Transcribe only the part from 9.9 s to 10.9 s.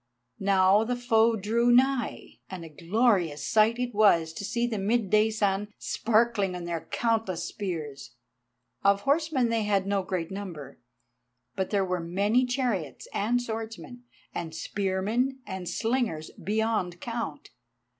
great number,